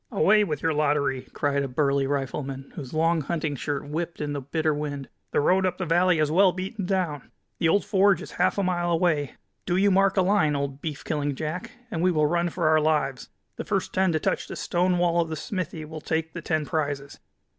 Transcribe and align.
"Away 0.11 0.43
with 0.43 0.63
your 0.63 0.73
lottery!" 0.73 1.21
cried 1.33 1.61
a 1.61 1.67
burly 1.67 2.07
rifleman, 2.07 2.71
whose 2.73 2.91
long 2.91 3.21
hunting 3.21 3.55
shirt 3.55 3.87
whipped 3.87 4.19
in 4.19 4.33
the 4.33 4.41
bitter 4.41 4.73
wind. 4.73 5.09
"The 5.29 5.39
road 5.41 5.63
up 5.63 5.77
the 5.77 5.85
valley 5.85 6.17
is 6.17 6.31
well 6.31 6.51
beaten 6.51 6.87
down. 6.87 7.29
The 7.59 7.69
old 7.69 7.85
forge 7.85 8.19
is 8.19 8.31
half 8.31 8.57
a 8.57 8.63
mile 8.63 8.89
away. 8.89 9.35
Do 9.67 9.77
you 9.77 9.91
mark 9.91 10.17
a 10.17 10.23
line, 10.23 10.55
old 10.55 10.81
beef 10.81 11.03
killing 11.03 11.35
Jack, 11.35 11.73
and 11.91 12.01
we 12.01 12.09
will 12.09 12.25
run 12.25 12.49
for 12.49 12.67
our 12.67 12.79
lives. 12.81 13.29
The 13.57 13.63
first 13.63 13.93
ten 13.93 14.11
to 14.13 14.19
touch 14.19 14.47
the 14.47 14.55
stone 14.55 14.97
wall 14.97 15.21
of 15.21 15.29
the 15.29 15.35
smithy 15.35 15.85
will 15.85 16.01
take 16.01 16.33
the 16.33 16.41
ten 16.41 16.65
prizes." 16.65 17.19